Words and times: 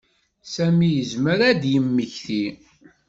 Sami 0.53 0.89
yezmer 0.91 1.39
ad 1.49 1.57
d-yemmeki. 1.61 2.45